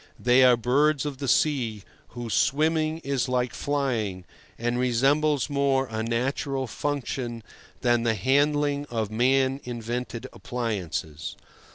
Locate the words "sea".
1.27-1.83